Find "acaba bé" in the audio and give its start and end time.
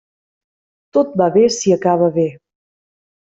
1.75-2.25